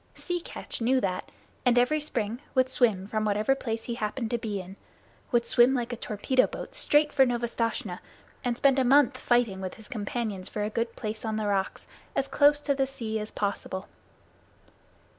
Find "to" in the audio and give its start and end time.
4.31-4.39, 12.61-12.73